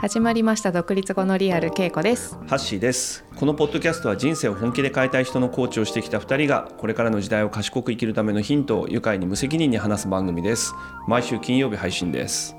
[0.00, 2.34] 始まりました独立後のリアル稽古です。
[2.48, 3.24] ハッシーです。
[3.36, 10.74] このポッドキャストは人生を本気で変えたい人のコーチをしてきた2人がこれからの時代を賢く生きるためのヒントを愉快に無責任に話す番組です。
[11.08, 12.54] 毎週金曜日配信です。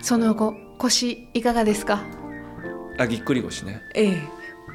[0.00, 2.04] その後腰いかがですか？
[3.00, 3.80] あぎっくり腰ね。
[3.96, 4.22] ええ。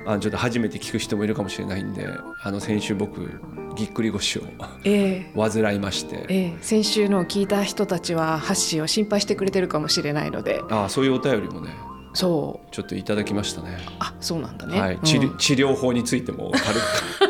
[0.06, 2.06] あちょっと初めて聞く人もいるかもしれないんで
[2.42, 3.40] あの先週僕
[3.76, 4.44] ぎっくり腰を
[4.84, 5.40] ええ。
[5.40, 6.26] 患いまして。
[6.30, 6.58] ええ。
[6.62, 10.62] 先週のを聞いた人たちはハッシーを心配してくれてるかもしれないので。
[10.70, 11.76] あそういうお便りもね
[12.14, 12.72] そう。
[12.72, 13.78] ちょっといただきましたね。
[14.00, 15.04] あそうなんだね、はい、うん。
[15.04, 15.18] 治
[15.54, 16.82] 療法についても軽く。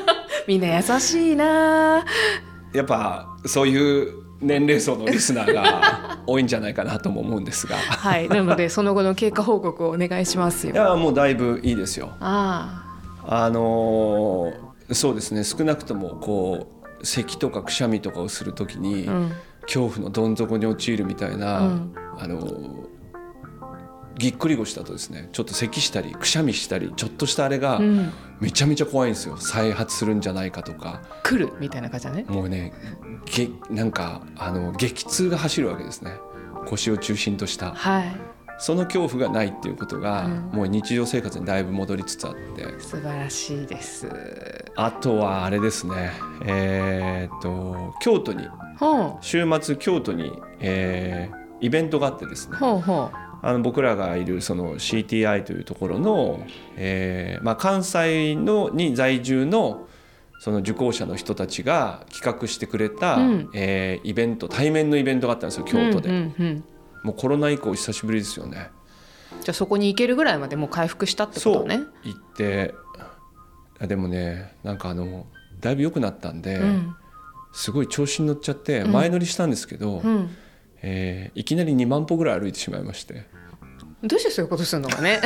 [0.47, 2.05] みんな優しいな。
[2.73, 7.77] やっぱそういう年齢層のリスナーが 多いんじゃないかなとも思うんですが。
[7.77, 8.27] はい。
[8.27, 10.73] なのでその後の経過報告をお願いしますよ。
[10.73, 12.11] いやもうだいぶいいですよ。
[12.19, 12.83] あ。
[13.25, 14.62] あのー
[14.93, 15.43] そうですね。
[15.43, 16.67] 少なくともこ
[16.99, 19.31] う咳とかくしゃみとかをするときに、あうん。
[19.61, 21.95] 恐怖のどん底に陥るみたいな、うん。
[22.17, 22.93] あのー
[24.15, 28.11] ぎっくり腰だとですねちょっと咳したりくしゃみしたりちょっとしたあれがうん。
[28.39, 29.37] めちゃめちゃ怖いんですよ。
[29.37, 31.01] 再発するんじゃないかとか。
[31.23, 32.25] 来るみたいな感じだね。
[32.27, 32.73] もうね
[33.25, 36.11] げなんかあの激痛が走るわけですね。
[36.67, 37.73] 腰を中心とした。
[37.73, 40.33] はいその恐怖がないっていうことが、うん。
[40.53, 42.79] もう日常生活にだいぶ戻りつつあって。
[42.79, 44.07] 素晴らしいです。
[44.75, 46.11] あとはあれですね。
[46.45, 48.47] えーっと京都に。
[49.21, 52.57] 週末京都に、えーイベントがあってですね。
[52.57, 53.09] ほうほ
[53.41, 56.45] あの僕らがいるその CTI というところの、
[56.75, 59.87] えーまあ、関西のに在住の
[60.39, 63.49] その受講者の人たちが企画してくれた、うん。
[63.53, 66.63] えーイベント対面のイベントがあったんですよう京都で、うんうんうん
[67.03, 68.69] もうコロナ以降久しぶりですよね。
[69.41, 71.81] じゃあそこに行けるぐらいまでもう回復したってことね。
[72.03, 72.73] 行って
[73.79, 75.27] あでもねなんかあの
[75.59, 76.95] だいぶ良くなったんで、うん。
[77.53, 78.91] すごい調子に乗っちゃってうん。
[78.91, 80.29] 前乗りしたんですけど、うん。
[80.81, 83.25] えーいきなり2万歩ぐらい歩いてしまいまして。
[84.03, 85.21] どうしてそういうことするのかね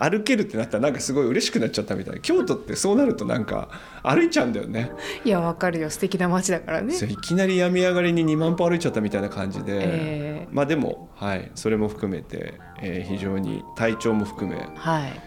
[0.00, 2.20] 歩けるってなったらなんかすごい嬉しくなっちゃったみたい。
[2.20, 3.68] 京都ってそうなるとなんか
[4.02, 4.90] 歩いちゃうんだよね。
[5.24, 5.90] いやわかるよ。
[5.90, 6.94] 素敵な街だからね。
[6.96, 14.60] いきなり病み上がりに2万歩歩いちゃったみたいな感じで、えまあでも、はい、それも含めて、えー非常に体調も含め。
[14.60, 15.20] ーはい。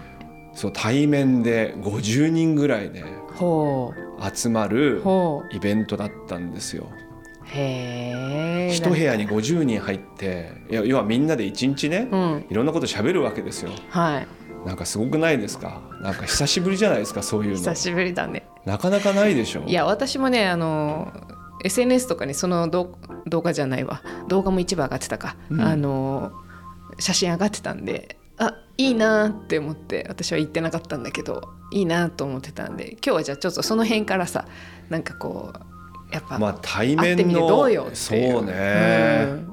[0.53, 3.03] そう対面で50人ぐらいで
[3.35, 3.93] ほ
[4.33, 4.69] 集まう。
[4.69, 5.01] る
[5.51, 6.88] イベントだったんですよ。
[7.45, 8.73] へえ。
[8.73, 12.45] 一部屋に50人入っていや要はみんなで一日ね、うん。
[12.49, 13.71] いろんなこと喋るわけですよ。
[13.89, 14.27] はい
[14.66, 15.81] なんかすごくないですか？
[16.01, 17.23] なんか久しぶりじゃないですか？
[17.23, 17.57] そういうの。
[17.57, 18.47] 久しぶりだね。
[18.66, 19.63] なかなかないでしょ？
[19.66, 21.11] いや私もねあの
[21.63, 24.01] SNS とかにその動動画じゃないわ。
[24.27, 25.61] 動画も一部上がってたか、うん。
[25.61, 26.31] あの
[27.00, 34.45] 写真上がってたんであいいなって思って私は言ってなかったんだけどいいなと思ってたんで今日はじゃあちょっとその辺からさ
[34.89, 38.41] なんかこうやっぱ、まあ対面のどうよってそいう。
[38.41, 39.51] うね、うん。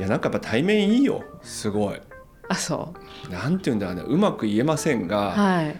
[0.00, 1.22] いやなんかやっぱ対面いいよ。
[1.42, 2.00] すごい
[2.48, 2.94] あそ
[3.30, 4.02] なんていうんだろうね。
[4.06, 5.76] うまく言えませんうが、はい。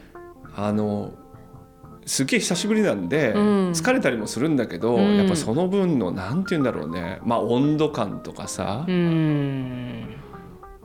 [0.57, 1.13] あの
[2.07, 3.41] すげえ久しぶりなんで、うん。
[3.71, 5.17] 疲れたりもするんだけど、うん。
[5.17, 7.21] やっぱその分のなんて言うんだろうね。
[7.25, 10.17] まあ温度感とかさ、うん。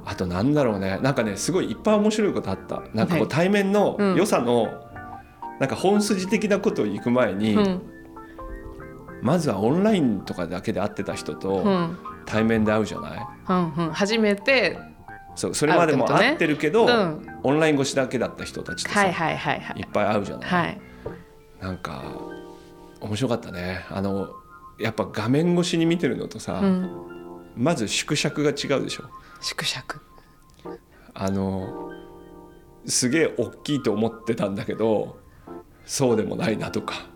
[0.06, 1.00] あとなんだろうね。
[1.02, 2.84] なんかねすごいいっぱい面白いことあった。
[2.94, 3.24] なんかこはい。
[3.24, 4.16] う対面のうん。
[4.16, 4.68] 良さの、
[5.60, 7.82] なんか本筋的なことを行く前に、うん。
[9.22, 11.98] まずはオンラインとかだけで会ってた人とうん。
[12.26, 13.92] 対面で会うじゃない、うんうん。
[13.92, 14.78] 初めて
[15.40, 17.26] そうそれまでも会うってるけど、うん。
[17.44, 19.80] オンライン越しだけだった人たちとさ、はいはいはいはい。
[19.80, 20.82] いっぱい会うじゃない、はい。
[21.62, 22.04] なんか
[23.00, 23.86] 面白かったね。
[23.90, 24.30] あの
[24.78, 26.90] やっぱ画面越しに見てるのとさ、うん。
[27.56, 29.06] まず縮尺が違うでしょ。
[29.40, 30.02] 縮尺。
[31.14, 31.90] あの
[32.86, 35.20] すげえ大きいと思ってたんだけど
[35.86, 37.08] そうでもないなとか。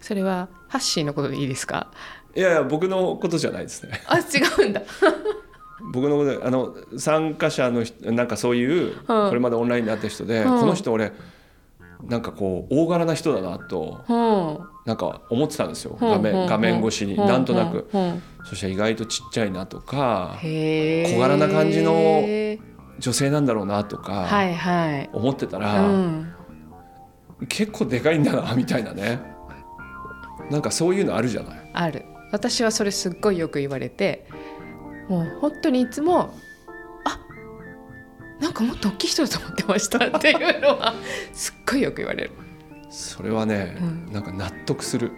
[0.00, 1.92] それはハッシーのことでいいですか？
[2.34, 4.00] いやいや僕のことじゃないですね。
[4.06, 4.82] あ違うんだ
[5.92, 10.60] 僕のことあの参加者の人なんかそういうこれまでオンラインで会った人で、うん。
[10.60, 11.12] この人俺
[12.04, 14.70] なんかこう大柄な人だなとうん。
[14.86, 15.96] なんか思ってたんですよ。
[16.00, 17.16] 画面画面越しに。
[17.16, 17.88] なんとなく。
[18.44, 22.22] そしたら意外とちっちゃいなとか小柄な感じの
[22.98, 26.34] 女性なんだろうなとはか思ってたうら、ん。
[27.48, 29.20] 結構でかいんだなみたいなね。
[30.50, 31.70] なんかそういうのあるじゃない。
[31.72, 32.04] ある。
[32.32, 34.26] 私はそれすっごいよく言われて
[35.10, 36.32] もう本当にいつも
[37.04, 37.18] あ
[38.40, 40.94] なんかもっと大きい人だと思ってましたっていうのは
[41.34, 42.30] すっごいよく言われる。
[42.90, 44.12] それはね、うん。
[44.12, 45.12] なんか納得する。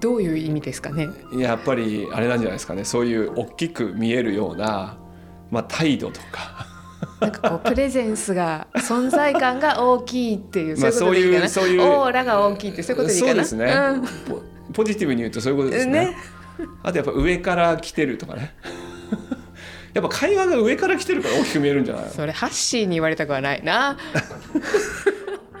[0.00, 1.08] どういう意味ですかね？
[1.36, 2.84] やっぱりあれなんじゃないですかね。
[2.84, 4.98] そういう大きく見えるような、
[5.50, 6.66] まあ、態度とか。
[7.20, 13.44] なんかこうプレゼンスが存在感が大きいっていうまあそういうことでいオーラが大きいってそういうことでいいかな？
[13.44, 13.74] そうですね、
[14.28, 14.42] ポ
[14.72, 15.92] ポジティブに言うとそういうことですね。
[16.06, 16.16] ね。
[16.84, 18.54] あとやっぱ上から来てるとかね
[19.94, 23.98] やっぱ会話が上から来てるから大きく見えるんじゃないうん、それハッシーに言われたくはないな。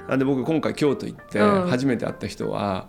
[0.08, 1.68] なんで僕今回京都行ってうん。
[1.68, 2.88] 初めて会った人は、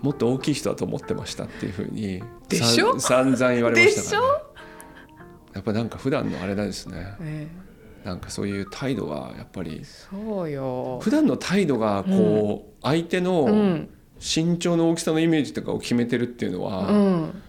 [0.00, 2.98] もっと大きい人だと思ってましたっていうふうにでしょ？
[3.00, 4.38] さん散々言われまでししたから、ね。
[5.52, 7.14] ょ、、やっぱなんか普段のあれなんですね。
[7.20, 7.48] え
[8.04, 11.00] なんかそういう態度がやっぱりえそうよ。
[11.02, 13.88] 普段の態度がこう、相手うのん。
[14.22, 17.42] 身長の大きさのイメージとかを決めてるっていうのは、うん。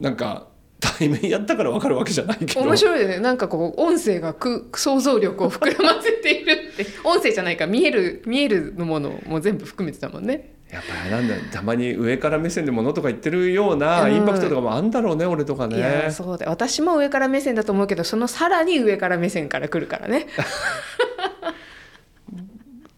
[0.00, 0.48] なんか
[0.98, 2.60] 対面やったから分かるわけじゃないけど。
[2.60, 3.18] 面白いよね。
[3.18, 6.86] なんかこう音声がく想像力を膨らませているって。
[7.04, 10.54] 音声じゃないか見える見えるものも全部含めてたもんね。
[10.70, 14.14] やっぱりなんだたまに上から目線で物とか言ってるようなうん。
[14.14, 16.50] インパクトとかもあんだろうね、俺とかいねやそうだよ。
[16.50, 20.26] 私も上から目線だと思うけどそのさらに上から目線から来るからね。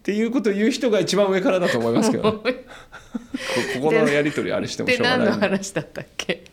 [0.00, 2.50] っていうことを言う人が一番上からだと思いますけど、ね、 こ
[3.82, 5.28] ここのやり取りあれしてもしょうがない。
[5.36, 6.44] んで話だったっけ？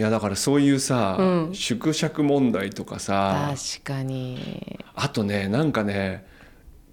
[0.00, 1.54] いやだからそういうさ、うん。
[1.54, 4.78] 縮尺問題とかさ確かに。
[4.94, 6.24] あとねなんかね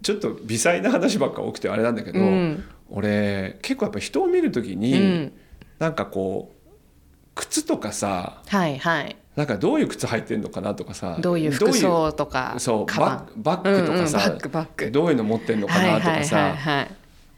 [0.02, 2.66] ちょっと微細な話ばっか多くてあれなんだけど、うん。
[2.90, 5.32] 俺結構やっぱ人を見る時うに、ん。
[5.80, 6.70] なんかこう
[7.34, 9.16] 靴とかさはいはい。
[9.38, 16.92] なんかどういう靴履いてんのかなとかさどういう服装とかそうカバッグとかさ、うんうんバッグバッグどういうの持ってんのかなとかさ、はいはいはいはい。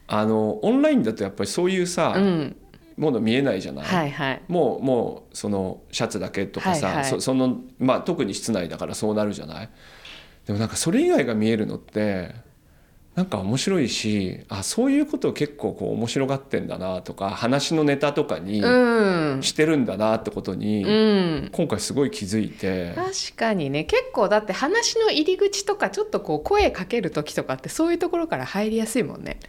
[0.07, 2.56] あのオンラインだとやっぱりそういうさ、うん
[3.00, 4.42] もの見えないじゃない、はいはい。
[4.48, 7.06] もうもうそのシャツだけとかさ、はいはい。
[7.06, 9.69] そそのまあ特に室内だからそうなるじゃない。
[10.46, 12.36] でもなんかそれ以外が見えるのって
[13.16, 18.68] なんか面白いしあそういうことを結構こう面白がってんだなとか話のネタとかにう
[19.38, 19.44] ん。
[19.44, 20.88] してるんだなってことに、う
[21.46, 21.50] ん。
[21.51, 23.84] 今回すごい気づいて、確かにね。
[23.86, 29.40] 結構だって話の入り口とかちょっとこう声かける時とかってそういうところから入りやすいもんね。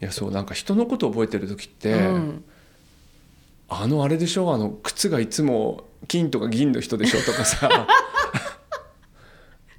[0.00, 2.44] いやそうなんか人のことを覚えてる時って、うん、
[3.72, 4.52] あのあれでしょ？
[4.52, 7.20] あの靴がいつも金とか銀の人でしょ？
[7.22, 7.68] とかさ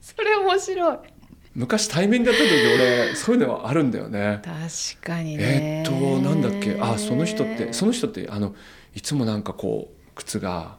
[0.02, 0.98] それ面白い
[1.54, 4.42] 昔対面だった時俺そういうのはあるんだよね。
[4.46, 5.84] 確かにえね。
[5.86, 6.78] ーっとなんだっけ？
[6.80, 8.56] あその人ってその人ってあの
[8.96, 10.78] いつもなんかこう靴が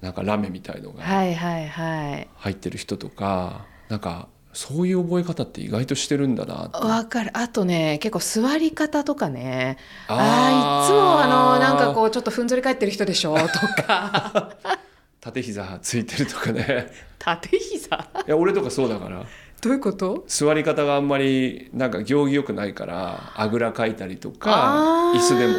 [0.00, 2.28] なんかラメみたいのがはいはいはい。
[2.36, 7.30] 入ってる人とかなんかそういう覚え方って意外としてるんだなわかる。
[7.34, 9.76] あとね結構座り方とかね。
[10.08, 14.50] ああいつもあのなんかこうちょっとふんぞり返ってる人でしょとか。
[15.20, 16.86] 縦膝ついてるとかね。
[17.18, 17.96] 縦膝？
[18.26, 19.22] いや俺とかそうだから。
[19.62, 20.24] どういうこと？
[20.28, 25.54] 座り方があんまりなんか行儀よくないからあぐらかいたりとか椅子でも。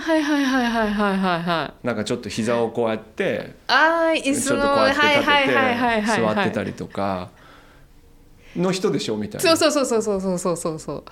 [0.00, 1.42] はいはいはいはいはいはい。
[1.42, 6.34] はいなんかちょっと膝をこうやってあー椅ち子のょっとこうやってはい立ててはいはいはいはい。
[6.36, 7.30] 座ってたりとか
[8.56, 9.56] の人でしょみたいな。
[9.56, 11.04] そうそうそうそうそうそうそうそう。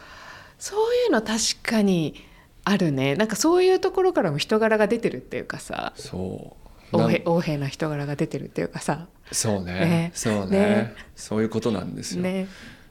[0.59, 2.25] そういうの確かに
[2.65, 3.15] あるね。
[3.17, 5.93] なんかそういうところからも人柄が出てるっていうかさ。
[5.97, 6.57] そ
[6.93, 6.97] う。
[6.97, 9.09] 横柄な人柄が出てるっていうかさ。
[9.33, 9.73] そうね。
[9.73, 10.11] ね。
[10.15, 10.59] そうね。
[10.59, 10.95] ね。
[11.15, 12.47] そういうことなんですよ、ね。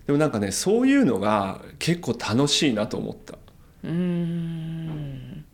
[0.05, 3.37] でもなんかねそういうのが結構楽しいなと思った。
[3.83, 5.45] うーん。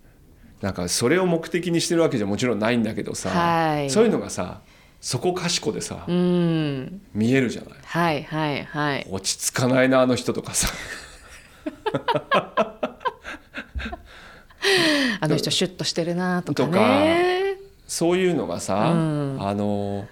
[0.61, 3.89] なんかそれを目的にしてるわけじゃもちろんないんだけどさ、はい。
[3.89, 4.61] そういうのがさ
[5.01, 7.01] そこかしこでさ、うーん。
[7.13, 7.73] 見えるじゃない。
[7.83, 9.07] はいはいはい。
[9.09, 10.69] 落ち着かないなあの人とかさ。
[15.19, 17.55] あの人シュッとしてるなとかとかね
[17.87, 19.37] そういうのがさ、うん。
[19.41, 20.07] あの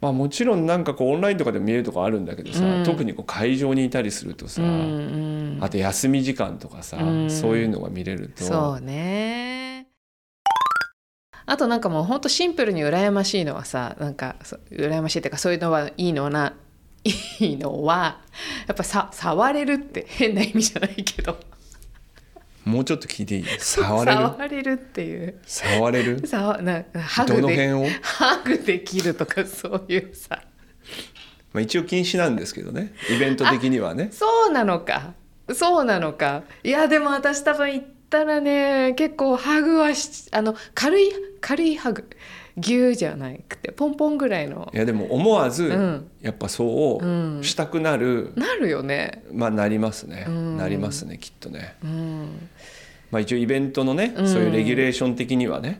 [0.00, 2.84] まあもちろんなんかこうオンラインとかで見えるとこあるんだけどさ、うん。
[2.84, 4.72] 特にこう会場にいたりするとさ、うんう
[5.58, 5.58] ん。
[5.60, 7.30] あと休み時間とかさ、うん。
[7.30, 9.88] そういうのが見れるとそうね
[11.50, 16.54] あとなんかもうほんとシンプルに羨ましいのはさなんかそ羨ましいっていうかそういうのはいいのな
[17.40, 18.20] いいのは
[18.68, 21.40] やっぱさ触れるって変な意味じゃないけど。
[22.64, 23.44] もうちょっと聞いていい？
[23.58, 24.18] 触れる？
[24.20, 25.40] 触れるっていう。
[25.44, 26.24] 触れる？
[26.24, 30.40] さなハどグでの辺を、ハグできるとかそういうさ。
[31.52, 32.92] まあ、一応禁止なんですけどね。
[33.10, 34.10] イベント的にはね。
[34.12, 35.14] そうなのか。
[35.52, 36.44] そうなのか。
[36.62, 42.04] いやでも私多分行ったらね結構ハグはしあの軽い軽いハグ
[42.56, 44.68] ギューじゃなくてポンポンぐらいの。
[44.74, 46.10] いやでも思わず、うん。
[46.20, 47.44] やっぱそううん。
[47.44, 49.24] したくなる、なるよね。
[49.32, 50.56] まあなりますね、うん。
[50.58, 52.48] なりますねきっとね、うん。
[53.12, 54.28] まあ、一応イベントのね、うん。
[54.28, 55.78] そういうレギュレーション的にはね、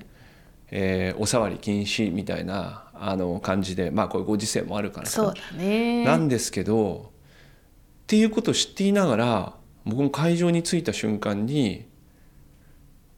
[0.70, 5.12] えーお触り禁止みたいなあの感じでまあこういうご時世もあるからさ。
[5.22, 6.04] そうだね。
[6.04, 11.89] なんですけどっていうことを知っていながら僕も会場に着いた瞬間に「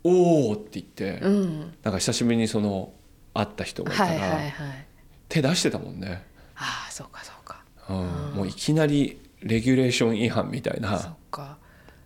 [0.04, 1.60] おお!」って言って、うん。
[1.82, 2.92] なんか久しぶりにその
[3.34, 4.86] 会った人がいたら、はいはいはい
[5.28, 6.26] 手出してたもんね。
[6.56, 7.64] ああそうかそうか。
[7.88, 8.00] ううん。
[8.34, 11.58] もういきなりレギュレーション違反みたいそなっか。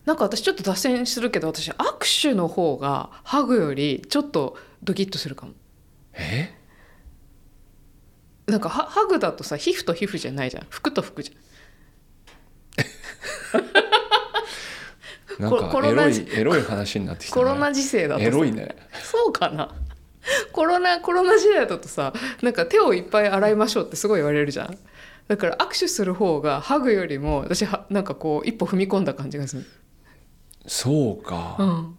[0.05, 5.53] なんか私ちょっと脱線するけど私握手の方がハグよりちょっとドキッとするかも。
[6.13, 6.55] え？
[8.47, 10.67] なんかハハグだとさ皮膚と皮膚じゃないじゃん。
[10.71, 11.37] 服と服じ
[15.39, 18.27] なんコかエロいエロい話になってきた、ね、コロナ時世だとさ。
[18.27, 18.77] エロいね。
[19.03, 19.75] そうかな。
[20.53, 22.13] コロナコロナ時代だとさ
[22.43, 24.79] なんか手をいっぱい洗いましょうってすごい言われるじゃん。
[25.29, 29.65] だから握手する方がハグよりも私はなんかこう一歩踏み込んだ感じがする。
[30.67, 31.99] そうか、うん。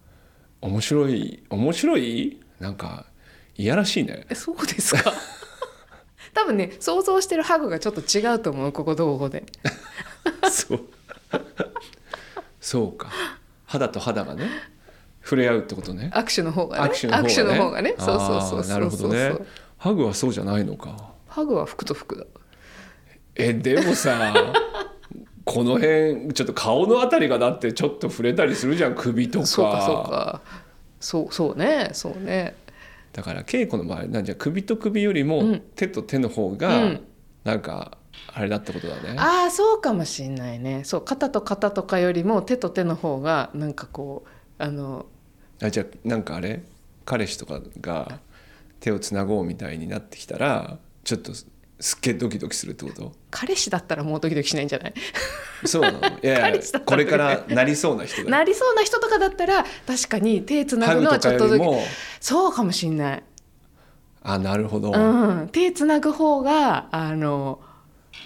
[0.60, 2.40] 面白い面白い？
[2.60, 3.06] なんか
[3.56, 4.26] いやらしいね。
[4.28, 5.12] えそうですか？
[6.34, 9.44] 多分ね想像してるハグがちょっと違うと思うここ同語で。
[10.50, 10.80] そう
[12.68, 13.08] そうか。
[13.64, 14.46] 肌と肌がね
[15.22, 16.10] 触れ合うってことね。
[16.14, 16.90] 握手の方がね。
[16.92, 17.92] 握手の方がね。
[17.94, 18.16] 方がね。
[18.16, 19.32] そうそうそうなるほどね。
[19.78, 21.14] ハグはそうじゃないのか。
[21.28, 22.26] ハグは服と服だ。
[23.36, 24.34] えでもさ
[25.46, 28.94] この辺ちょっと顔のあたりがだってちょっと触れたりするじゃん。
[28.94, 29.46] 首とか。
[29.46, 30.40] そうかそうか。
[31.00, 31.88] そうそうね。
[31.94, 32.54] そうね。
[33.14, 35.62] だから稽古の場合なんじゃ首と首よりもうん。
[35.74, 37.00] 手と手の方うがん。
[37.44, 37.96] なんか
[38.32, 40.82] あれだってことだね、ああそうかもしんないね。
[40.84, 45.06] そう肩と肩とかよりも手と手の方がなんかこうあの
[45.62, 46.62] あじゃあなんかあれ？
[47.04, 48.20] 彼氏とかが
[48.80, 51.46] 手をつなごうみたいになってきたらちょっとす
[51.80, 53.12] すっげえドキドキするってこと？
[53.30, 54.94] 彼氏だったらもうドキドキしないんじゃない？
[55.64, 55.98] そうなの。
[56.22, 61.48] いやい彼やこれからなりそうな人だよなりそうな人とかだったら確かに手つなぐのはちょっと
[62.20, 63.22] そうかもしんない。
[64.22, 64.96] あなるほど、う
[65.44, 67.60] ん、手つなぐ方があの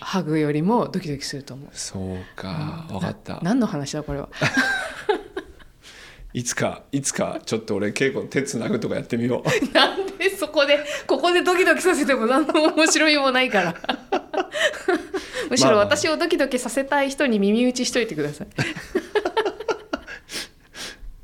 [0.05, 1.69] ハグよりもドキドキすると思う。
[1.73, 4.29] そうか分かった何の話だこれは？
[6.35, 13.75] いつかいつかちょっと俺稽古の手つなぐとかやってみよう なんでそこでここでドキドキさせても何の面白みもないから。
[15.51, 18.49] むしろ私をドキドキさせたい人に耳打ちしといてください。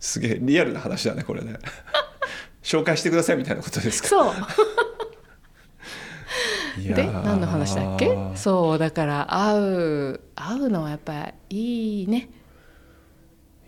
[0.01, 1.55] すげえリアルな話だねこれね
[2.63, 4.09] 紹介してくださいみたいなことですか？
[4.09, 4.35] そう。
[6.83, 8.17] で何の話だっけ？
[8.35, 12.31] そうだから会う会うのはやっぱいいね。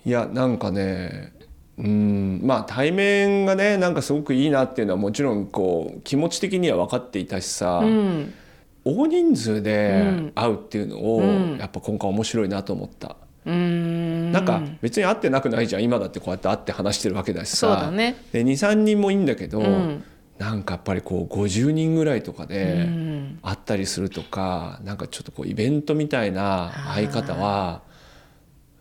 [0.05, 1.33] いやなんかね
[1.79, 8.35] うんまあ対面がねなんかすごくいいなっていうのはもちろんこう気持ち的には分かっていたしさ、うん。
[8.83, 14.33] 大人数でうん会うっていうのを、うんやっぱ今回面白いなと思った、うーん。
[14.33, 18.17] なんか別に会ってなくないじゃん今だってこうやって会って話してるわけだしさそうだね。
[18.33, 20.05] で23人もいいんだけど、うん。
[20.41, 23.39] なんかやっぱりこう50人ぐらいとかうでん。
[23.43, 27.83] 会ったりするとか、なんかちょっとこうイベントみたいな会い方は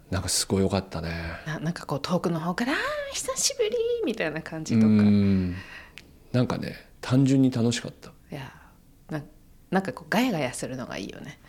[0.09, 1.11] なんかすごい良かったね。
[1.45, 2.79] ななんかこう遠くの方から「あー
[3.13, 3.71] 久しぶり」
[4.05, 4.91] みたいな感じうとか。
[4.91, 5.53] ん
[6.31, 8.09] なんかね単純に楽しかった。
[8.31, 8.51] いや
[9.09, 9.21] な
[9.69, 11.39] なんかこうガヤガヤするのがいいよね。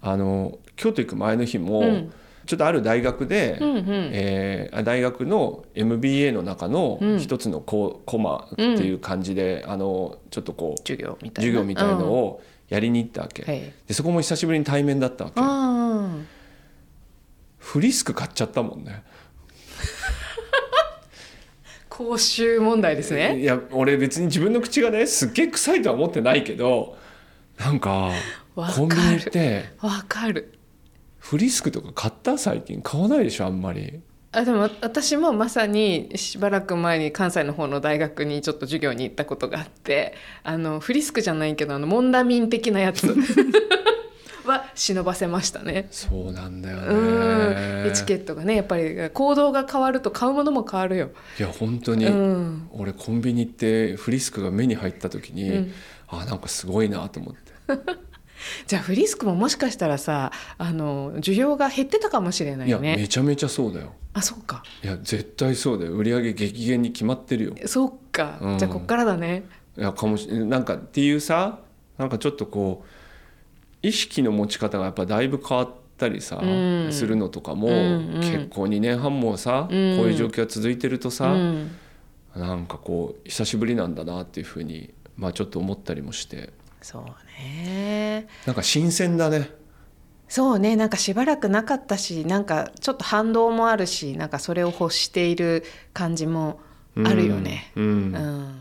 [0.00, 2.12] あの京都行く前の日も、うん
[2.46, 3.84] ちょっとある大学で、うんうん。
[4.12, 7.18] えー大学の MBA の中のうん。
[7.18, 11.48] 一つのコ,、コマっていう感じで、あのちょっとこう授業みたいな。
[11.48, 13.72] 授業みたいのをやりに行ったわけ、うんはい。
[13.86, 15.40] でそこも久しぶりに対面だったわけ。
[15.42, 16.08] あ
[17.58, 19.02] フリスク買っちゃったもんね。
[21.88, 23.40] 公衆問題ですね。
[23.40, 26.96] いや俺別に自分の口がねすっげえ臭いとは思ってないけど
[27.58, 28.10] なんか
[28.54, 30.55] コンビニ行ってわかる。
[31.28, 32.38] フリスクとか買った？
[32.38, 34.00] 最近買わないでしょあんまり。
[34.32, 40.14] あでも私もまさにしばらく前に関西の方の大学にちょっと授業に行ったことがあって
[40.44, 43.16] あのフリスクじゃないけどあのモンダミン的なやつ。
[44.44, 45.88] は忍ばせましたね。
[45.90, 47.50] そうなんだようん。
[47.50, 51.10] ねエチケットがねやっぱり行動が変わると買うものも変わるよ。
[51.38, 52.68] いや本当に、うん。
[52.72, 55.72] 俺コンビニ行ってフリスクが目に入った時に、うん。
[56.08, 57.82] あなんかすごいなと思って、
[58.66, 62.96] じゃあフリスクももしかしたらさあの需要が減ってたかもしれないいやね。
[62.96, 63.92] めちゃめちゃそうだよ。
[64.12, 64.62] あそっか。
[64.82, 65.92] いや絶対そうだよ。
[65.92, 67.54] 売り上げ激減に決まってるよ。
[67.66, 68.58] そっか、うん。
[68.58, 69.44] じゃあこっからだね。
[69.76, 71.58] いやかもしなんかっていうさ
[71.98, 76.88] なんかちょっとこう意識の持ち方がやっぱだいぶ変わったりさ、うん。
[76.92, 78.20] するのとかも、うんうん。
[78.20, 79.96] 結構2年半もさ、うん。
[79.96, 81.70] こういう状況が続いてるとさ、うん。
[82.34, 86.52] なんかこう久しぶりなんだなっていうふうに、まあ、ちょっと思ったりもして
[86.86, 87.04] そう
[87.42, 88.28] ね。
[88.46, 89.50] なんか新鮮だね。
[90.28, 90.76] そうね。
[90.76, 96.60] なんかしばらくなかったしなんかちょっと反動もあるしなんかそれを欲している感じも
[97.04, 97.72] あるよね。
[97.74, 97.84] うん。
[97.84, 97.88] う
[98.18, 98.60] ん。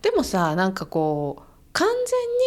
[0.00, 1.42] でもさなんかこう
[1.74, 1.86] 完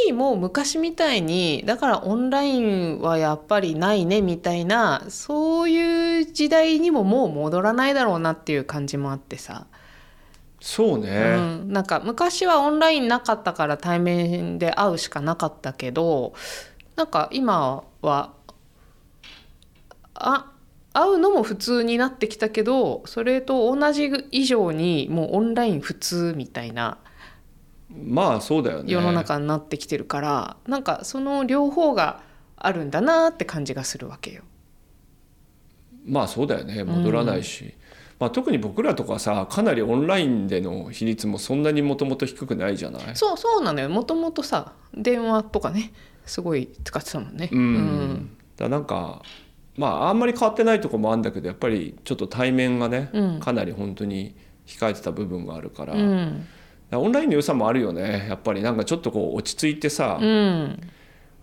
[0.06, 9.68] 全にもう昔みたいにだからオンラインはやっぱりないねみたいなそういう時代にももう戻らないだろうなっていう感じもあってさ
[10.62, 16.34] そううね、ん、なんか昔はオンラインなかったから対面で会うしかなかったけど
[16.96, 18.34] なんか今は
[20.14, 20.52] あ
[20.94, 27.00] 会うのも普通になってきたけどそれと同じ以上にもうオンライン普通みたいな
[27.94, 28.92] まあそうだよね。
[28.92, 32.22] 世の中になってきてるから、なんかその両方が
[32.56, 34.44] あるんだなって感じがするわけよ。
[36.06, 36.84] まあそうだよね。
[36.84, 37.74] 戻らないし、
[38.22, 43.16] まあ、特に僕らとかさかなりオンラインでの比率もそんなにもともと低くないじゃない？
[43.16, 43.90] そうそうなのよ。
[43.90, 45.92] もともとさ電話とかね
[46.28, 47.50] すごい使ってたもんね。
[47.52, 49.24] うん、だからなんか
[49.76, 53.40] まああんまり変わってないとこもあるんだけどやっぱりちょっと対面がね、うん。
[53.40, 54.36] かなり本当に
[54.68, 56.46] 控えてた部分があるから,、うん。
[56.92, 58.28] オンラインの良さもあるよね。
[58.30, 60.80] やっぱりなんかちょっとこう落ち着いてさ、うん。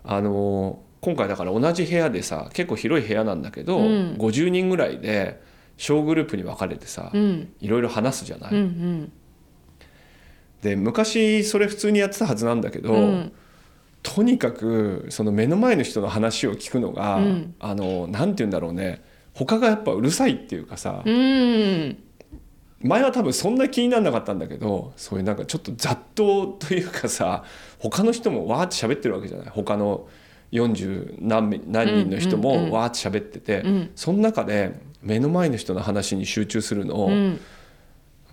[0.05, 4.15] あの今回だから同じ部屋でさ結構広い部屋なんだけど、うん。
[4.17, 5.41] 50人ぐらいで
[5.79, 7.53] 小グループに分かれてさ、うん。
[7.61, 8.51] いろいろ話すじゃない？
[8.51, 9.11] うんうん。
[10.61, 13.31] で昔それ普通にやってたはずなんだけど、うん。
[14.03, 17.55] とにかくその目の前の人の話を聞くのが、うん。
[17.59, 19.03] あのなんて言うんだろうね。
[19.33, 22.03] 他がやっぱうるさいっていうかさ、うん。
[22.81, 27.43] 前は多分そんな気にならなかったんだけどそういうなんかちょっと雑踏というかさ
[27.77, 29.47] 他の人もわーって喋ってるわけじゃない？
[29.49, 30.07] 他の
[30.51, 33.91] 40何名何人の人もわーって喋ってて、うん。
[33.95, 37.39] その中で目の前の人の話に集中するの、うん。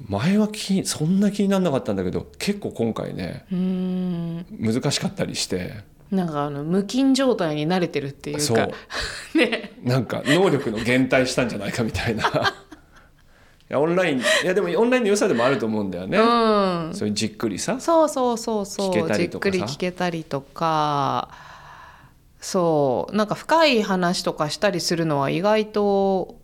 [0.08, 4.46] 前は気にそんな気にならなかったんだけど結構今回ねうん。
[4.58, 5.96] 難しかったりして。
[6.10, 8.56] なんかあの無菌状態に慣れてるっていうそう。
[8.56, 8.68] か
[9.34, 9.72] ね。
[9.82, 12.24] なんか能力の減退したんじゃないかみたいな。
[13.68, 16.94] いやオンラインいやでもオンラインの良さでもあると思うんだよね、うん。
[16.94, 17.80] そういうじっくりさ。
[17.80, 19.12] そうそうそうそう。
[19.12, 21.45] じっくり聞けたりとか
[22.48, 26.38] そうなんか深い話とかしたりするのは意外と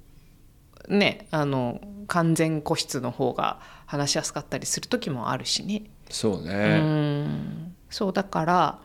[0.88, 5.85] ねあの完全個室の方が話しやすかったりする時もあるしね。
[6.11, 7.73] そううね、ん。
[7.88, 8.78] そうだから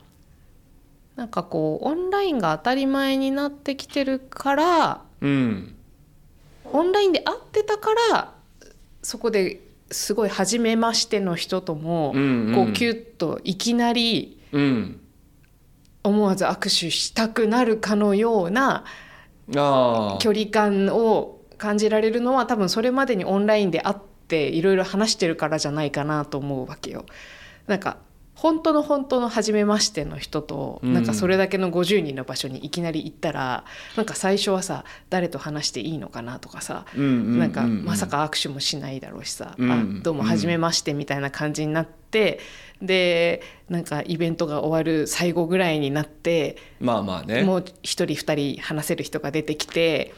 [1.16, 5.74] なんかこうオンラインが当たり前になってきてるからうん。
[6.72, 8.32] オンラインで会ってたから
[9.02, 9.60] そこで
[9.90, 12.54] すごい初めましての人ともうんうん。
[12.54, 15.00] こうキュッといきなりうん
[16.08, 18.84] 思わず握手したくなるかのような
[20.20, 23.96] 距離感を感じられるのは多分それまでにオンラインで会っ
[24.28, 27.04] ていろいろ話してるからじゃないかなと思うわけよ。
[27.66, 27.98] なんか
[28.34, 33.64] 本当の本当の初めましての人と、うんなんかそれだけの50人の場所にいきなり行ったら
[33.96, 37.38] なんか最初はさ誰と話していいのかなとかさ、うんうんうんうん。
[37.40, 39.72] なんかまさか握手もしないだろうしさ「うん。
[39.72, 42.38] あどうも初めまして」みたいな感じになって、
[42.82, 47.42] でなんかイベントが終わる最後ぐらいになってまあまあね。
[47.42, 50.14] もう一人二人話せる人が出てきて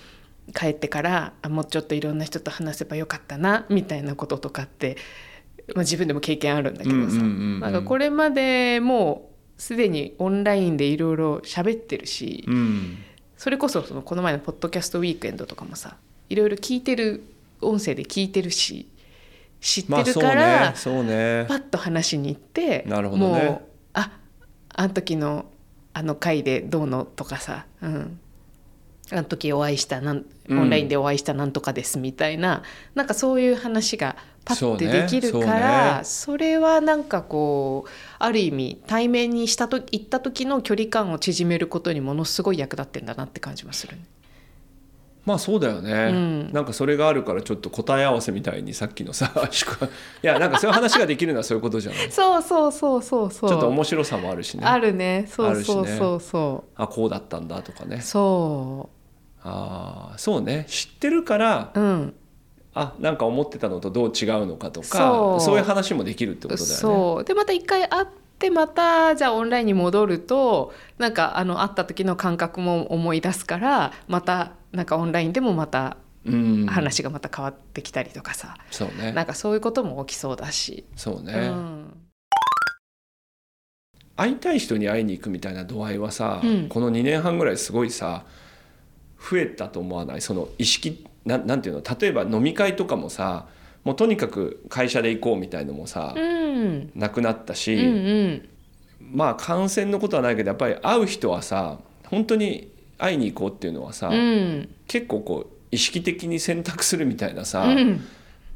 [0.54, 4.96] 帰ってからあもうちょっといろんな人と話せばよかったなみたいなこととかって、
[5.74, 12.98] まあ、自分でも経験あるんだけどさ、これまでもうすでにオンラインでいろいろ喋ってるし、うん。
[13.40, 15.96] それこそそのこの前のポッドキャストウィークエンドとかもさ
[16.28, 17.24] いろいろ聞いてる
[17.62, 18.86] 音声で聞いてるし
[19.60, 21.44] 知ってるから、ねそうね。
[21.48, 23.44] パッと話しに行ってなるほどね。
[23.44, 23.60] もう
[23.92, 24.10] あ
[24.74, 25.46] あの時の
[25.92, 28.20] あの回でどうのとかさ、うん、
[29.12, 30.64] あの時お会いしたなんオうん。
[30.66, 32.62] ンラインでお会いしたなんとかですみたいな、
[32.94, 36.04] なんかそういう話がパッてできるからね。
[36.04, 44.02] そ,、れはなんかこうある意味対面にしたと行った時の距離感を縮めることにものすごい役立ってんだなって感じもするね。
[45.30, 46.52] まあそうだよね、うん。
[46.52, 49.32] なんかそれがあるからちょっと答え合わせみたいにさっきのさ
[50.22, 53.50] いやなんかそういう話ができるのはそういうことじゃないちそうそうそうそうそう。
[53.52, 54.64] ょっと面白さもあるしね。
[54.66, 55.26] あるね。
[55.28, 55.98] そうそうあるしね。
[55.98, 57.98] そうそあこうだったんだとかね。
[58.00, 58.02] う。
[58.02, 58.90] そ
[59.42, 60.66] ああそうね。
[60.68, 62.14] 知ってるからううん。
[62.74, 65.40] あなんか思ってたのとどう違うのかとかそう。
[65.40, 66.76] そういう話もできるってことだよね。
[66.76, 67.24] そう。
[67.24, 68.06] でまた一回会っ
[68.40, 76.66] てまたじゃあオンラインに戻るとなんかあの会った時の感覚も思い出すからまたなんかオンラインでもまたうん。
[76.66, 79.10] 話がまた変わってきたりとかさ、そうね。
[79.12, 81.94] なんかそういうことも起きそうだし、そうね、うん、
[84.16, 86.68] 会いたい人に会いに行くみたいな度合いはさ、うん。
[86.68, 88.24] この2年半ぐらいすごいさ
[89.18, 90.20] 増えたと思わない？
[90.20, 91.82] その意識ななんていうの？
[91.98, 93.46] 例えば飲み会とかもさ
[93.84, 96.90] もうとにかく会社で行こうみたいのもさ、うん。
[96.94, 97.88] なくなったし、うんう
[98.28, 98.48] ん。
[99.12, 104.68] まあ感染のことはないけどやっぱり会う人はさ本当に会いに行こうっていうのはさ、うん。
[104.86, 108.04] 結構こう意識的に選択するみたいなさ、うん。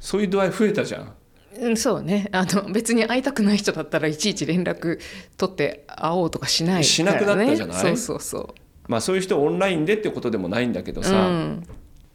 [0.01, 1.13] そういう度合い増えたじゃん。
[1.57, 2.29] うん、そうね。
[2.33, 4.99] あの別に会いたくない人だったらいちいち連絡
[5.37, 7.77] 取って会おうとかしないね、しなくなったじゃない？
[7.81, 8.55] そうそうそ
[8.89, 11.67] まあそういう人オンラインでってことでもないんだけどう、さ、うん、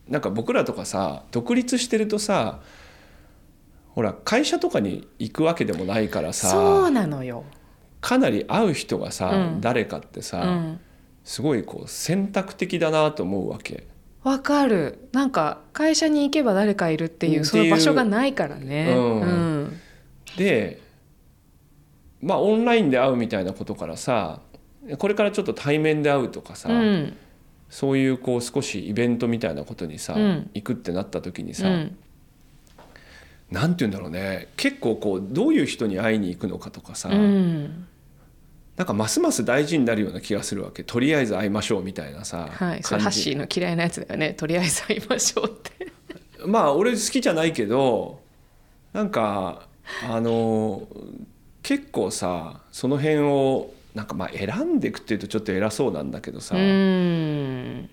[0.09, 2.59] なんか僕らとかさ独立してるとさ
[3.95, 7.43] ほら会社とかに行くわけでもないからさそうなのよ、
[8.01, 9.61] かなり会う人がさ、うん。
[9.61, 10.79] 誰かってうさ、ん、
[11.23, 13.87] すごいこう選択的だなと思うわけ。
[14.23, 15.09] わかる。
[15.11, 18.93] なんか会社に行けば誰かいるっていうその場所がないからね。
[18.95, 19.21] うん。
[19.21, 19.25] う
[19.63, 19.79] ん。
[20.37, 20.81] で
[22.21, 24.41] まあオンラインで会うみたいなことからさ
[24.97, 27.17] これからちょっと対面で会うとかさ、うん。
[27.69, 30.49] そういうこう少しイベントみたいなことにさ、うん。
[30.53, 31.97] 行くってなった時にさ、うん
[33.51, 34.49] なんて言うんだろうね。
[34.57, 37.87] 結構こうどういう人に会いに行くのかとかさ、うん。
[38.77, 40.83] なんかますます大事になるような気がするわけ。
[40.83, 44.33] とりあえず会いましょうみたいなさ、はい、それハッシーの嫌いなやつだよね。
[44.33, 45.91] とりあえず会いましょうって。
[46.45, 48.21] まあ俺好きじゃないけど
[48.93, 49.67] なんか
[50.07, 50.87] あの
[51.61, 57.89] 結構さその辺をなんかまあ選んでいくっていうとちょっと偉そうなんだけどさ、うん。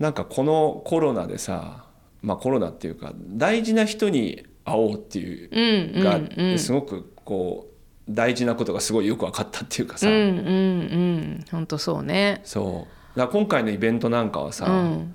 [0.00, 1.84] なんかこのコロナでさ
[2.22, 7.72] まあコロナっていうか大事な人に会おうっていうがうんすごくこう
[8.08, 11.44] 大事なことがすごいよく分かったっていうかさ、うんうんうん。
[11.50, 12.40] 本当そうね。
[12.44, 13.18] そう。
[13.18, 15.14] だ今回のイベントなんかはさ、うん。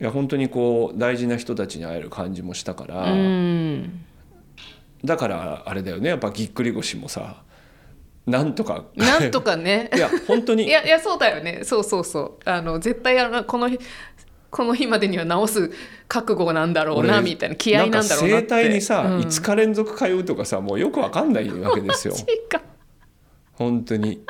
[0.00, 4.04] いや本当にこう大事な人たちに会える感じもしたから、うん。
[5.04, 6.08] だからあれだよね。
[6.10, 7.42] やっぱぎっくり腰もさ
[8.26, 8.84] なんとか。
[8.94, 9.90] なんとかね。
[9.96, 11.60] いや本当いにやいやそうだよね。
[11.64, 12.48] そうそうそう。
[12.48, 13.78] あの絶対あのこの日
[14.50, 15.70] この日までには治す
[16.08, 18.48] 覚悟なんだろうな俺みたいな気合いなんだろうなって。
[18.48, 19.20] 体にさ、うん。
[19.20, 22.14] 5日連続通うとかさもうよくわかんないわけですよ。
[23.52, 24.22] 本当に。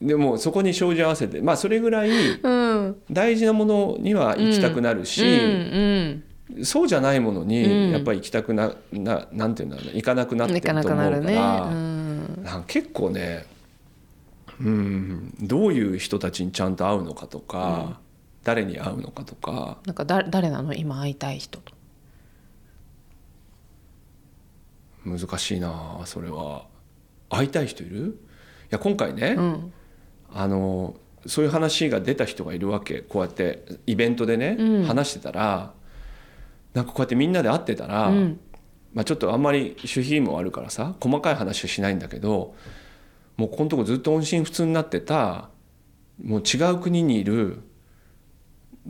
[0.00, 1.40] でもそこに照準合わせて。
[1.40, 2.96] まあそれぐらいうん。
[3.10, 6.24] 大事なものには行きたくなるし、うん
[6.64, 7.48] そうじゃないものうん。
[7.48, 13.46] にやっぱり行きたくなななんていうんだろうな行かなくなうん、ってると思うから、か結構ね
[14.60, 18.00] うんどういう人たちにちゃんと会うのかとか、
[18.44, 19.78] 誰に会うのかとか。
[19.86, 20.74] なんかだ誰なの？
[20.74, 21.72] 今会いたい人と。
[25.04, 26.66] 難しいなそれは。
[27.28, 28.06] 会いたい人いる？
[28.06, 28.12] い
[28.70, 29.72] や今回ね、うん。
[30.32, 30.94] あの
[31.26, 33.02] そういう話が出た人がいるわけ。
[33.02, 34.84] こうやってイベントでね、うん。
[34.84, 35.72] 話してたら
[36.74, 38.40] なんかこうやってみんなで会ってたら、うん。
[38.92, 42.56] まあ、ちょっとあんまり守秘もあるからさ細かい話はしないんだけど
[43.36, 45.50] もうこのとこずっと音信不通になってた
[46.20, 47.62] もう違う国にいる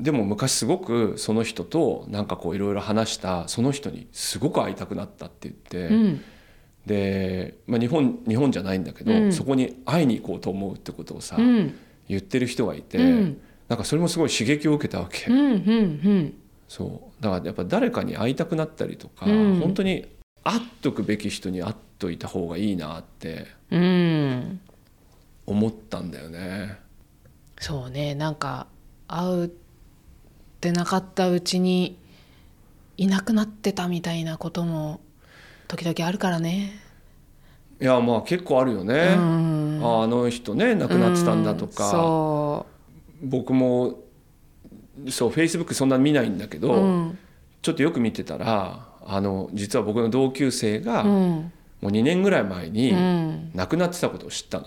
[0.01, 6.21] でも昔すごくその人となんかこういろいろ話したその人にすごく会いたくなったって言って、うん。
[6.87, 9.33] で、まあ、日本日本じゃないんだけど、うん。
[9.33, 11.75] そこに会いに行こうと思うってことをさ、うん。
[12.09, 13.41] 言ってる人がいて、うん。
[13.69, 15.27] なんかそれもすごい刺激を受けたわけ。
[16.69, 17.23] そう。
[17.23, 19.61] だからやっぱ誰かに会いたくなったりとか、うん。
[19.61, 20.07] 本当に
[20.43, 23.47] 会っとくべき人に会っといた方がいいなって
[25.47, 26.79] 思ったんだよね。
[27.59, 28.15] そうね。
[28.15, 28.67] なんか
[29.07, 29.53] 会う
[30.61, 31.96] ってなかったうちに
[32.99, 35.01] いなくなってたみたいなことも
[35.68, 36.73] 時々あるからね。
[37.81, 39.14] いやまあ結構あるよね。
[39.16, 39.81] うん。
[39.83, 43.27] ああの人ね亡くなってたんだとう。
[43.27, 44.01] ん僕も
[45.09, 47.18] そうフェイスブックそんな見ないんだけう、ど、うん。
[47.62, 51.53] ちょっとよく見てたらあの実は僕の同級生がうもん
[51.85, 53.51] う2年ぐらい前にうん。
[53.55, 54.66] 亡くなってたことを知ったの。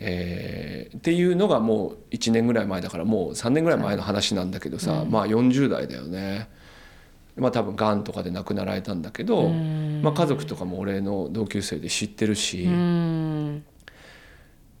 [0.00, 6.48] うんえーっていうのがもう1年ぐらい前だからもう3年ぐらい前の話なんだけどさ、まあ40代だよね。
[7.36, 10.00] まあ多分がんとかで亡くなられたんだけど、うん。
[10.02, 13.64] まあ、家族とかも俺の同級生で知ってるし、うん。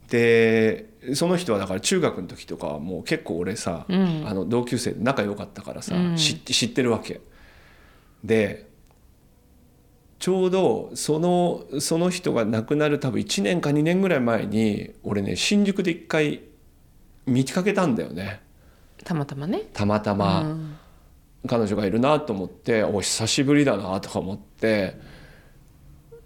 [0.08, 4.24] でその人はだから中学の時とかはもう結構俺さ、うん。
[4.26, 6.16] あの同級生で仲良かったからさ、うん。
[6.16, 7.20] 知って知ってるわけ。
[8.24, 8.67] で
[10.18, 16.42] ちょうどそのその人が亡くなる多分1年か2年ぐらい前に俺ね新宿で一回
[17.26, 18.40] 見かけたんだよね。
[19.04, 19.62] たまたまね。
[19.72, 20.40] たまたま。
[20.40, 20.76] うん。
[21.46, 24.98] 彼女がいるなと思ってお久しぶりだなとか思って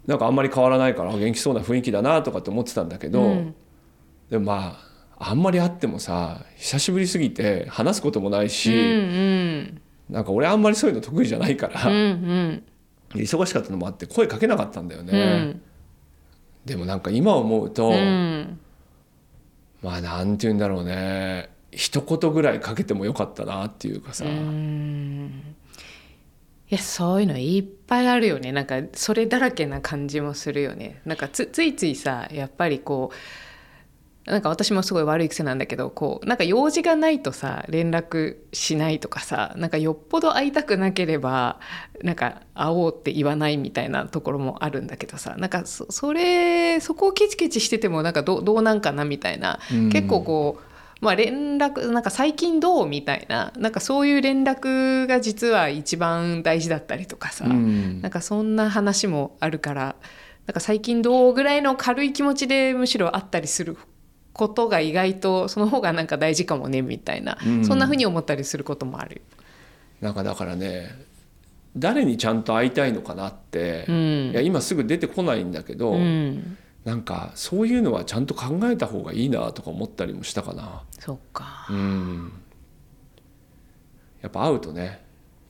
[0.06, 3.54] なんかあんまり変わらないから元気そうな雰囲気だなとかって思ってたんだけど、うん。
[4.30, 4.78] でもま
[5.18, 9.80] ああんまり会ってもさ久しぶりすぎて話すこともないし、うん。
[10.08, 12.64] なんか俺あんまりそういうの得意じゃないから、うんうん
[13.14, 15.16] 忙しかったのもあって声かけなかったんだよね、う
[15.48, 15.62] ん。
[16.64, 18.58] でもなんか今思うと、うん。
[19.82, 21.50] まあなんて言うんだろうね。
[21.70, 25.54] 一言ぐらいかけてもよかったなっていうかさ、うん。
[26.70, 28.52] いやそういうのいっぱいあるよね。
[28.52, 31.00] なんかそれだらけな感じもするよね。
[31.04, 33.16] なんかつついついさやっぱりこう
[34.24, 41.58] なんか私もすごい悪い癖なんだけどこうなんか用事がないとさ連絡しないとかさなんかよっぽど会いたくなければ
[42.02, 49.90] なんか会おうって言わないみたいなところもあるんだけどさなんかそそれそこをケチケチしててもなんかどうどうなんかなみたいな、うん。
[49.90, 58.00] 結構こうまあ、連絡なんか最近どうみたいななんかそういう連絡が実は一番大事だったりとかさ、うん。
[58.00, 59.96] なんかそんな話もあるから
[60.46, 63.76] なんか最近どうぐらいの軽い気持ちでむしろあったりする
[64.32, 67.64] ことが意外とその方がなんか大事かもねみたいな、うん。
[67.64, 69.22] そんな風に思ったりすることもある。
[70.00, 70.90] なんかだからね
[71.76, 74.30] 誰にちゃんと会いたいのかなって、うん。
[74.30, 80.82] いや今すぐ出てこないんだけど、うん、なんかそういうのはちゃんと考えた方がいいなとか思ったりもしたかな。
[80.98, 81.66] そっか。
[81.70, 82.32] うん。
[84.20, 85.01] やっぱ会うとね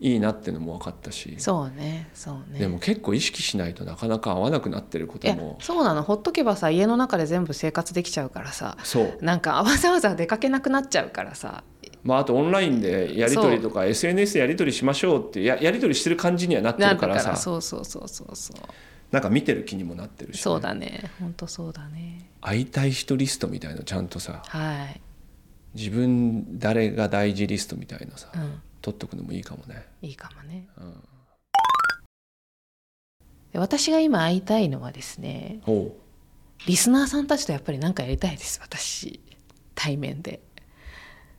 [0.03, 2.59] いいなってのも分かったし、そうねそうね。
[2.59, 5.59] でも結構意識しないとなかなか会わなくなってることも。
[5.61, 6.03] そうなの。
[6.03, 8.77] ほっとけばさ家の中で全部生活できちゃうからさ。
[8.83, 11.63] そう、なんかわざわざ出かけなくなっちゃうからさ。
[12.03, 17.31] まあ、あとオンラインでやり取りとか SNS でやり取りしましょうってややり取りしてる感じにはなってるからさ。
[17.31, 18.57] らそうそうそうそうそう。
[19.13, 21.11] なんか見てる気にもなってるしね、そうだね。
[21.21, 22.29] 本当そうだね。
[22.41, 24.43] 会いたい人リストみたいなちゃんとさ。
[24.45, 25.01] はい、
[25.75, 28.31] 自分誰が大事リストみたいなさ。
[28.35, 29.87] うん、取っとくのもいいかもね。
[30.03, 30.95] いいかもねうん、
[33.53, 35.97] で私が今会いたいのはですねほ
[36.67, 39.21] リスナーさんたちとやっぱり何かやりたいです私
[39.75, 40.41] 対面で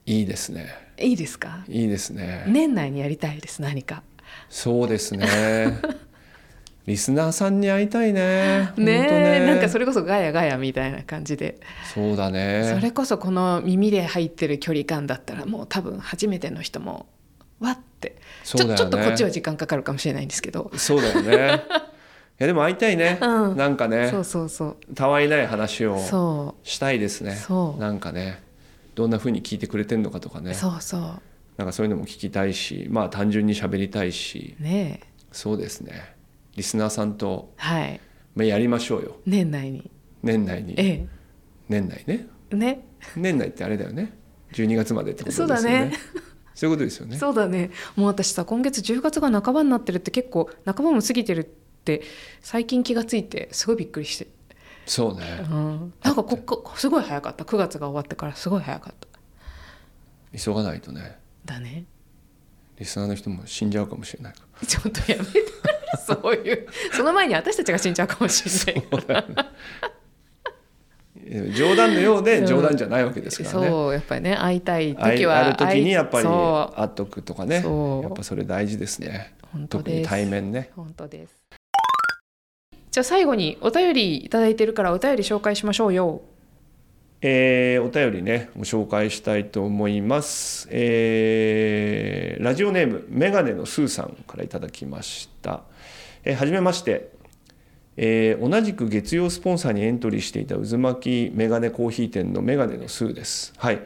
[0.07, 1.63] ういいですねいいですか？
[1.67, 2.45] いいですね。
[2.47, 4.03] 年内にやりたいです何か
[4.49, 5.27] そうですね。
[6.85, 8.73] リスナーさんに会いたいね。
[8.75, 11.59] ねえなんかそれれこそガヤガヤみたいな感じで
[11.93, 12.69] そうだね。
[12.75, 17.07] それこそこの耳で入ってる距離感だったらもう多分初めての人も
[17.59, 21.63] わってちょ,、ねちょっとこっちは時間かかるかもしれないんですけど、そうだよね。
[22.33, 23.19] いやでも会いたいね。
[23.21, 27.35] うんなんかねそうそうそうたわいない話をそしたいですね。
[27.35, 28.41] そうなんかね
[28.95, 30.53] どんな風に聞いてくれてんのかとかう、ね。
[30.53, 30.97] そうそ
[31.57, 36.15] なんかそういうのも聞きたいし、まあ単純に喋りたいし、うねえそうですね。
[36.55, 37.99] リスナーさんとはい
[38.35, 39.17] まあやりましょうよ。
[39.25, 39.89] 年内に
[40.23, 40.73] 年内に。
[40.77, 41.05] え
[41.69, 42.27] 年内ね。
[42.51, 42.85] えね
[43.15, 44.17] 年内ってあれだよね。
[44.53, 45.55] 12月までってことですよね。
[45.55, 45.93] そうだね
[46.53, 47.17] そういうことですよね。
[47.17, 47.71] そうだね。
[47.95, 52.01] もう私さ今月10月が半ばになってるって結構半ばも過ぎてるって
[52.41, 54.27] 最近気がついてすごいびっくりして、
[54.85, 55.45] そうね。
[55.49, 57.43] うん、なんかここすごい早かった。
[57.43, 59.07] 9月が終わってからすごい早かった。
[60.37, 61.17] 急がないとね。
[61.45, 61.85] だね。
[62.79, 64.33] リスナーの人も死んじゃうかもしれない。
[64.33, 65.43] かちょっとやめて
[66.05, 68.83] そういうその前に私たちが死んじゃうかもしれない。
[68.83, 69.51] からら。
[71.55, 73.69] 冗談のようで冗談じゃないわけですからね。
[73.69, 77.55] そうやっぱりね会いたい時はある時にやっぱり会っとくとかね。
[77.55, 79.35] やっぱそれ大事ですね。
[79.51, 80.71] 本当特に対面ね。
[80.75, 81.33] 本当です。
[82.91, 86.21] じゃあ最後にお便りいただいてるからお便り紹介しましょうよ。
[87.25, 95.61] えーお便りねご紹介したいと思います、えーラジオネームメガネのスーさんからいただきました、
[96.25, 97.13] えーはじめまして
[97.97, 103.53] えー同じく月曜スポンサーにエントリーしていた渦巻きメガネコーヒー店のメガネのスーです。
[103.57, 103.81] はい、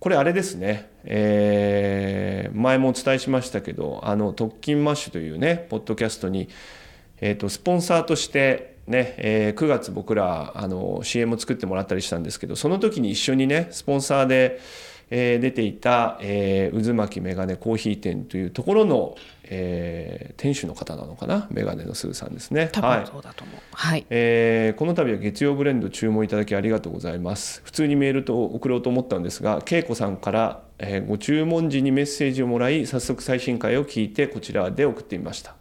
[0.00, 6.48] これあれですね、えー前もお伝えしましたけどあの特勤マッシュというねポッドキャストに、
[7.20, 14.60] えー、とスポンサーとしてね、えー9月僕らあの CM を作ってもらったりしたんですけどその時に一緒にねスポンサーで、
[15.10, 21.46] えー出ていた、え渦巻きメガネコーヒー店というところの、えー店主の方なのかな？
[21.50, 22.68] メガネのスーさんですね。
[22.72, 22.98] 多はい。
[23.00, 23.56] 分そうだと思う。
[23.72, 27.62] はい、えーこの度は月曜ブレンド注文いただきありがとうございます。
[27.64, 35.54] 普通にメールと送ろうと思ったんですが恵子さんから、えーご注文時にメッセージをもらい早速最新回を聞いてこちらで送ってみました、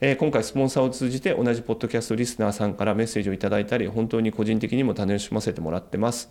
[0.00, 6.30] えー今回スポンサーを通じて同じポッドキャストリスナーさんからメッセージをいただいたり本当に個人的にも楽しませてもらってます。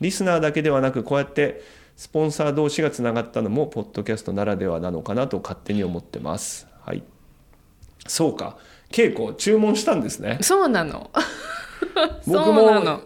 [0.00, 1.62] リスナーだけではなくこうやって
[1.96, 6.66] スポンサー同士がつながったのもポッドキャストならではなのかなと勝手に思ってます。
[6.84, 7.02] はい。
[8.06, 8.58] そうか。
[8.90, 10.38] 稽古注文したんですね。
[10.42, 11.10] そうなの。
[12.26, 12.98] 僕そうなの。
[12.98, 13.00] も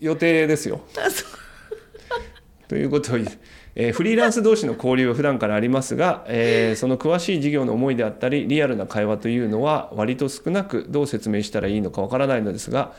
[0.00, 0.80] 予定ですよ。
[2.66, 3.18] ということを、
[3.76, 12.92] えーフリーランス同士の交流は普段からありますが、えーその詳しい事業の思いであったりリアルな会話というのは割と少なくどう説明したらいいのかわからないのですが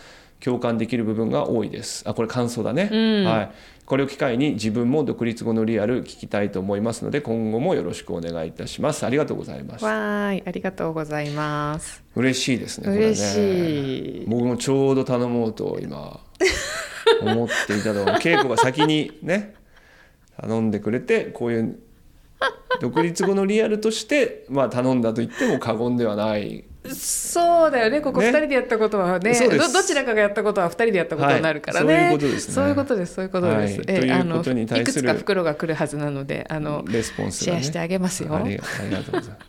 [0.44, 2.04] 共感できる部分が多いです。
[2.08, 3.52] あこれ感想だね、うんはい。
[3.86, 9.06] これを機会に自分も独立後のリアル聞きたいと思いますので今後もよろしくお願いいたします。
[9.06, 9.88] ありがとうございました。
[9.88, 12.92] わーいありがとうございます嬉しいですね。
[12.92, 16.20] 嬉しい僕もちょうど頼もうと今
[17.22, 19.56] 思っていたのは稽古が先にね
[20.40, 21.80] 頼んでくれてこういう
[22.80, 28.00] 独立後のリアルとして、まあ、頼んだと言っても過言ではないそうだよね。
[28.02, 28.30] ここね。
[28.30, 29.36] 2人でやったことはね。
[29.36, 29.68] そうです。
[29.68, 32.54] どどちらかがやったことは2人でやったことになるからね、はいそういうことですね。
[32.54, 33.14] そういうことです。
[33.16, 33.86] そういうことです、はい。
[33.88, 37.60] えあのいくつか袋が来るはずなのであのレスポンスがね。
[37.60, 38.36] シェアしてあげますよ。
[38.36, 39.49] ありがとうございます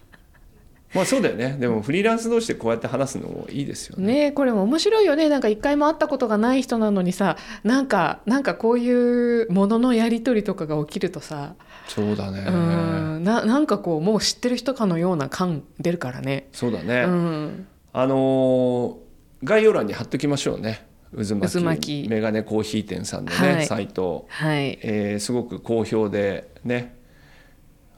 [0.94, 1.56] まあそうだよね。
[1.58, 4.30] でもフリーランス同士でこうやって話すのもいいですよね。
[4.30, 5.28] ねこれも面白いよね。
[5.28, 11.54] なんか一回も会ったことがない人なのにさなんかなんかこういうもののやり取りとかが起きるとさ。
[11.86, 12.44] そうだね。
[12.46, 13.24] うん。
[13.24, 16.48] ななんかこうもう知ってる人かのような感出るからね。
[16.52, 18.96] そうだね、うん、あのー
[19.42, 20.86] 概要欄に貼っときましょうね。
[21.16, 21.52] 渦巻き。
[21.52, 22.08] 渦巻き。
[22.10, 23.66] メガネコーヒー店さんのね、はい。
[23.66, 24.78] サイト、はい。
[24.82, 26.98] えーすごく好評でね。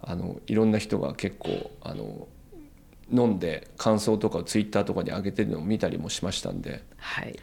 [0.02, 2.26] あのいろんな人が結構あの
[3.12, 6.83] 飲んで感想とかをツイッターとかに上げてるのを見たりもしましたんで。
[6.96, 7.38] はい。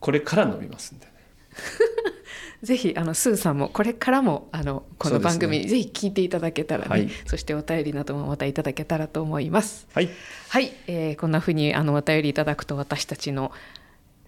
[0.00, 1.12] これから飲みますんでね。
[2.62, 7.08] ぜひあのスーさんもこれからもあのこの番組、そうぜひ聞いていただけたらね、はい。
[7.26, 9.86] そしてお便りなどもまたいただけたらと思います。
[9.92, 10.08] はい。
[10.48, 13.52] はい、えーこんな風にあのお便りいただくと私たちの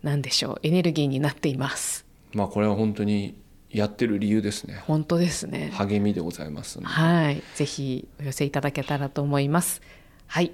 [0.03, 2.07] 何でしょうエネルギーになっています。
[2.33, 3.35] まあこれは本当に
[3.71, 4.83] やってる理由ですね。
[4.87, 5.71] 本当ですね。
[5.75, 9.81] 励みでございますはい、ぜひお寄せいただけたらと思います。
[10.31, 10.53] はい、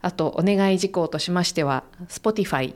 [0.00, 2.74] あとお願い事項としましては Spotify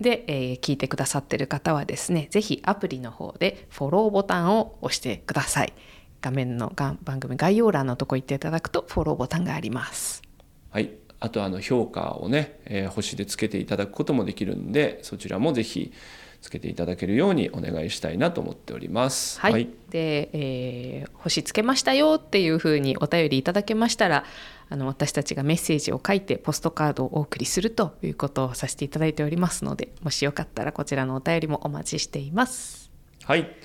[0.00, 5.74] で、えー聞いてくださってる方はですね、ぜひアプリの方でフォローボタンを押してください。
[6.22, 10.22] 画面のが番組概要欄のとこ行っていただくとフォローボタンがあります。
[10.70, 15.92] はい、あとあの評価をね、えー星でつけていただくこともできるんでそちらもぜひ
[16.40, 19.38] つけていただけるようにお願いしたいなと思っております。
[19.38, 24.24] はい、で、えー星つけましたよっていうふうにお便りいただけましたら
[24.68, 32.90] あの私たちがメッセージを書いてポストカードをお送りするということをさせていただいておりますのでもしよかったらこちらのお便りもお待ちしています。
[33.24, 33.56] はい、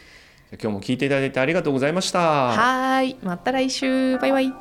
[0.51, 2.19] 今日も聞いていただいてありがとうございました。
[2.19, 4.53] はーいまた来週バイバイ